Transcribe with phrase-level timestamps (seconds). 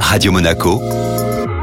[0.00, 0.80] Radio Monaco,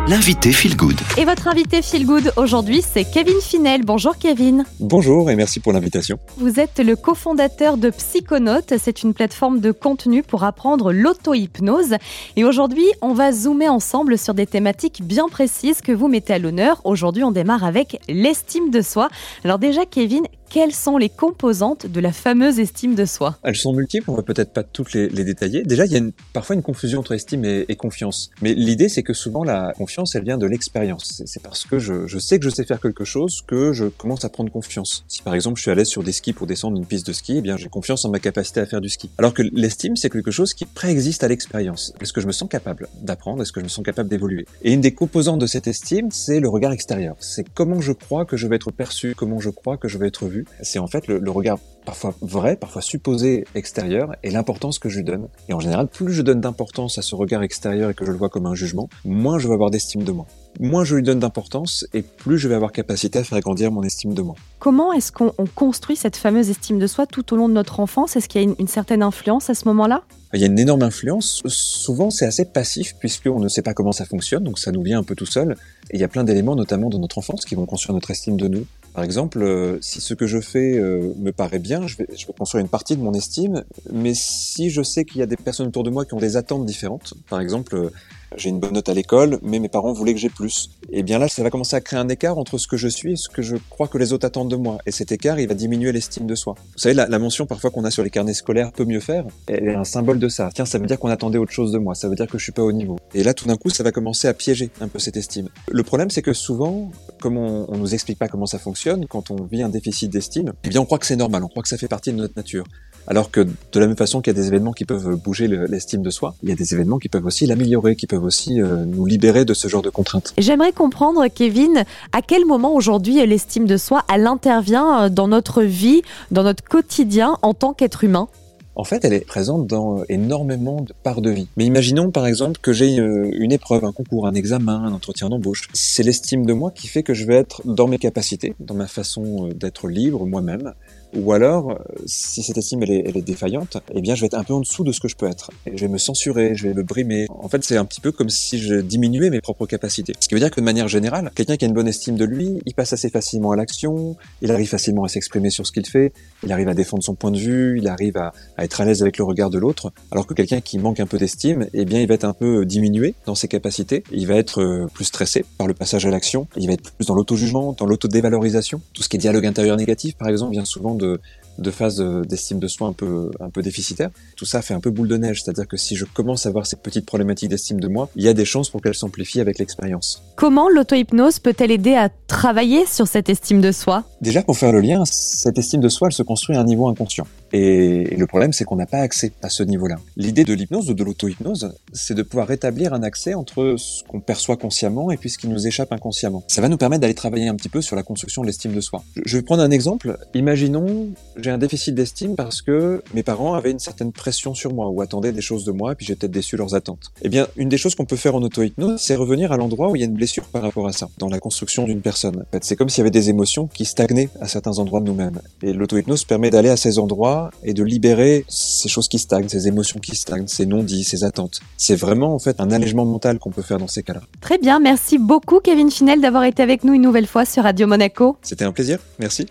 [0.07, 0.99] l'invité Feel Good.
[1.17, 3.83] Et votre invité Feel Good aujourd'hui, c'est Kevin Finel.
[3.83, 4.65] Bonjour Kevin.
[4.79, 6.19] Bonjour et merci pour l'invitation.
[6.37, 8.73] Vous êtes le cofondateur de Psychonautes.
[8.77, 11.95] C'est une plateforme de contenu pour apprendre l'auto-hypnose.
[12.35, 16.39] Et aujourd'hui, on va zoomer ensemble sur des thématiques bien précises que vous mettez à
[16.39, 16.81] l'honneur.
[16.83, 19.09] Aujourd'hui, on démarre avec l'estime de soi.
[19.43, 20.23] Alors déjà, Kevin,
[20.53, 23.39] quelles sont les composantes de la fameuse estime de soi?
[23.41, 25.63] Elles sont multiples, on va peut-être pas toutes les, détailler.
[25.63, 28.29] Déjà, il y a parfois une confusion entre estime et, confiance.
[28.43, 31.23] Mais l'idée, c'est que souvent la confiance, elle vient de l'expérience.
[31.25, 34.29] C'est parce que je, sais que je sais faire quelque chose que je commence à
[34.29, 35.05] prendre confiance.
[35.07, 37.13] Si par exemple je suis à l'aise sur des skis pour descendre une piste de
[37.13, 39.09] ski, eh bien j'ai confiance en ma capacité à faire du ski.
[39.17, 41.95] Alors que l'estime, c'est quelque chose qui préexiste à l'expérience.
[41.99, 43.41] Est-ce que je me sens capable d'apprendre?
[43.41, 44.45] Est-ce que je me sens capable d'évoluer?
[44.61, 47.15] Et une des composantes de cette estime, c'est le regard extérieur.
[47.21, 50.09] C'est comment je crois que je vais être perçu, comment je crois que je vais
[50.09, 54.89] être vu c'est en fait le, regard parfois vrai, parfois supposé extérieur et l'importance que
[54.89, 55.27] je lui donne.
[55.49, 58.17] Et en général, plus je donne d'importance à ce regard extérieur et que je le
[58.17, 60.25] vois comme un jugement, moins je vais avoir d'estime de moi.
[60.59, 63.83] Moins je lui donne d'importance et plus je vais avoir capacité à faire grandir mon
[63.83, 64.35] estime de moi.
[64.59, 68.15] Comment est-ce qu'on construit cette fameuse estime de soi tout au long de notre enfance?
[68.15, 70.03] Est-ce qu'il y a une certaine influence à ce moment-là?
[70.35, 71.43] Il y a une énorme influence.
[71.45, 74.97] Souvent, c'est assez passif puisqu'on ne sait pas comment ça fonctionne, donc ça nous vient
[74.97, 75.55] un peu tout seul.
[75.91, 78.37] Et il y a plein d'éléments, notamment de notre enfance, qui vont construire notre estime
[78.37, 78.65] de nous.
[78.93, 82.27] Par exemple, euh, si ce que je fais euh, me paraît bien, je vais, je
[82.27, 85.35] vais construire une partie de mon estime, mais si je sais qu'il y a des
[85.35, 87.89] personnes autour de moi qui ont des attentes différentes, par exemple, euh,
[88.37, 90.69] j'ai une bonne note à l'école, mais mes parents voulaient que j'ai plus.
[90.91, 92.87] Et eh bien là, ça va commencer à créer un écart entre ce que je
[92.87, 94.77] suis et ce que je crois que les autres attendent de moi.
[94.85, 96.55] Et cet écart, il va diminuer l'estime de soi.
[96.57, 99.69] Vous savez, la, mention parfois qu'on a sur les carnets scolaires peut mieux faire, elle
[99.69, 100.49] est un symbole de ça.
[100.53, 102.43] Tiens, ça veut dire qu'on attendait autre chose de moi, ça veut dire que je
[102.43, 102.97] suis pas au niveau.
[103.13, 105.49] Et là, tout d'un coup, ça va commencer à piéger un peu cette estime.
[105.71, 109.31] Le problème, c'est que souvent, comme on, on nous explique pas comment ça fonctionne, quand
[109.31, 111.69] on vit un déficit d'estime, eh bien, on croit que c'est normal, on croit que
[111.69, 112.65] ça fait partie de notre nature.
[113.07, 116.01] Alors que de la même façon qu'il y a des événements qui peuvent bouger l'estime
[116.03, 118.85] de soi, il y a des événements qui peuvent aussi l'améliorer, qui peuvent aussi euh,
[118.85, 120.33] nous libérer de ce genre de contraintes.
[120.37, 125.63] J'aimerais comprendre, Kevin, à quel moment aujourd'hui l'estime de soi, elle intervient euh, dans notre
[125.63, 128.29] vie, dans notre quotidien en tant qu'être humain?
[128.75, 131.47] En fait, elle est présente dans énormément de parts de vie.
[131.57, 135.29] Mais imaginons par exemple que j'ai euh, une épreuve, un concours, un examen, un entretien
[135.29, 135.67] d'embauche.
[135.73, 138.87] C'est l'estime de moi qui fait que je vais être dans mes capacités, dans ma
[138.87, 140.73] façon d'être libre moi-même,
[141.15, 141.75] ou alors, euh,
[142.05, 144.53] si cette estime elle est, elle est, défaillante, eh bien je vais être un peu
[144.53, 145.51] en dessous de ce que je peux être.
[145.71, 147.27] Je vais me censurer, je vais me brimer.
[147.29, 150.13] En fait, c'est un petit peu comme si je diminuais mes propres capacités.
[150.19, 152.25] Ce qui veut dire que de manière générale, quelqu'un qui a une bonne estime de
[152.25, 155.85] lui, il passe assez facilement à l'action, il arrive facilement à s'exprimer sur ce qu'il
[155.85, 156.13] fait,
[156.43, 159.01] il arrive à défendre son point de vue, il arrive à, à être à l'aise
[159.01, 159.91] avec le regard de l'autre.
[160.11, 162.65] Alors que quelqu'un qui manque un peu d'estime, eh bien il va être un peu
[162.65, 166.47] diminué dans ses capacités, il va être euh, plus stressé par le passage à l'action,
[166.57, 168.81] il va être plus dans l'auto-jugement, dans l'auto-dévalorisation.
[168.93, 171.19] Tout ce qui est dialogue intérieur négatif, par exemple, vient souvent de de,
[171.57, 174.09] de phase d'estime de soi un peu, un peu déficitaire.
[174.35, 176.65] Tout ça fait un peu boule de neige, c'est-à-dire que si je commence à avoir
[176.65, 179.59] ces petites problématiques d'estime de moi, il y a des chances pour qu'elles s'amplifient avec
[179.59, 180.23] l'expérience.
[180.35, 184.03] Comment l'auto-hypnose peut-elle aider à travailler sur cette estime de soi?
[184.21, 186.87] Déjà, pour faire le lien, cette estime de soi, elle se construit à un niveau
[186.87, 187.27] inconscient.
[187.51, 189.97] Et, le problème, c'est qu'on n'a pas accès à ce niveau-là.
[190.17, 194.19] L'idée de l'hypnose ou de l'auto-hypnose, c'est de pouvoir rétablir un accès entre ce qu'on
[194.19, 196.43] perçoit consciemment et puis ce qui nous échappe inconsciemment.
[196.47, 198.81] Ça va nous permettre d'aller travailler un petit peu sur la construction de l'estime de
[198.81, 199.03] soi.
[199.25, 200.17] Je vais prendre un exemple.
[200.33, 201.09] Imaginons,
[201.43, 205.01] j'ai un déficit d'estime parce que mes parents avaient une certaine pression sur moi ou
[205.01, 207.11] attendaient des choses de moi et puis j'ai peut-être déçu leurs attentes.
[207.21, 209.95] Eh bien, une des choses qu'on peut faire en auto-hypnose, c'est revenir à l'endroit où
[209.95, 212.37] il y a une blessure par rapport à ça, dans la construction d'une personne.
[212.37, 215.05] En fait, c'est comme s'il y avait des émotions qui stagnaient à certains endroits de
[215.05, 215.41] nous-mêmes.
[215.61, 219.67] Et l'auto-hypnose permet d'aller à ces endroits et de libérer ces choses qui stagnent, ces
[219.67, 221.59] émotions qui stagnent, ces non-dits, ces attentes.
[221.77, 224.21] C'est vraiment en fait un allègement mental qu'on peut faire dans ces cas-là.
[224.41, 227.87] Très bien, merci beaucoup Kevin Finel d'avoir été avec nous une nouvelle fois sur Radio
[227.87, 228.37] Monaco.
[228.41, 229.47] C'était un plaisir, merci.